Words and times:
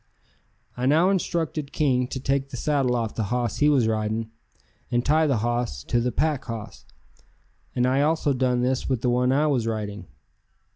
I 0.75 0.87
now 0.87 1.11
instructed 1.11 1.71
King 1.71 2.07
to 2.07 2.19
take 2.19 2.49
the 2.49 2.57
saddle 2.57 2.95
off 2.95 3.13
the 3.13 3.25
hoss 3.25 3.57
he 3.57 3.69
was 3.69 3.87
riding 3.87 4.31
and 4.89 5.05
tie 5.05 5.27
the 5.27 5.37
hoss 5.45 5.83
to 5.83 5.99
the 5.99 6.11
pack 6.11 6.45
hoss, 6.45 6.87
and 7.75 7.85
I 7.85 8.01
also 8.01 8.33
done 8.33 8.61
this 8.63 8.89
with 8.89 9.01
the 9.01 9.11
one 9.11 9.31
I 9.31 9.45
was 9.45 9.67
riding. 9.67 10.07